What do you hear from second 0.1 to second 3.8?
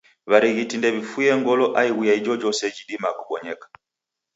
W'arighiti ndew'ifuye ngolo aighu ya ijojose jidima kubonyeka.